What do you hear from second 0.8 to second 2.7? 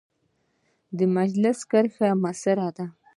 د مجلس کرښه مؤثره